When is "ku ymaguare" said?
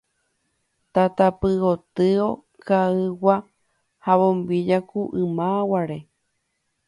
4.89-5.99